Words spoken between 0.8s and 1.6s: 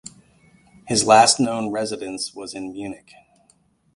His last